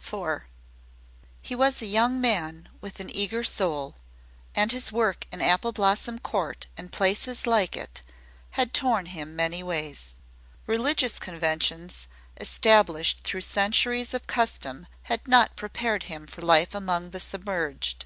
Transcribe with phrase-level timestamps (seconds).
[0.00, 0.42] IV
[1.42, 3.96] He was a young man with an eager soul,
[4.54, 8.00] and his work in Apple Blossom Court and places like it
[8.50, 10.14] had torn him many ways.
[10.68, 12.06] Religious conventions
[12.36, 18.04] established through centuries of custom had not prepared him for life among the submerged.